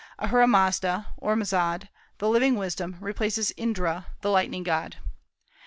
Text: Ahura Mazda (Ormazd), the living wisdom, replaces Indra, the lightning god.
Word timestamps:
Ahura 0.17 0.47
Mazda 0.47 1.09
(Ormazd), 1.21 1.87
the 2.17 2.27
living 2.27 2.55
wisdom, 2.55 2.97
replaces 2.99 3.51
Indra, 3.55 4.07
the 4.21 4.31
lightning 4.31 4.63
god. 4.63 4.95